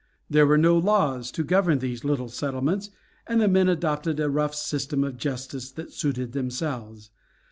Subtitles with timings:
[0.31, 2.89] There were no laws to govern these little settlements,
[3.27, 7.11] and the men adopted a rough system of justice that suited themselves.